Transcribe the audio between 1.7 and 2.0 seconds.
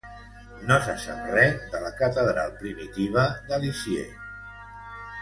de la